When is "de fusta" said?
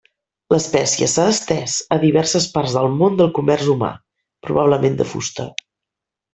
5.05-5.51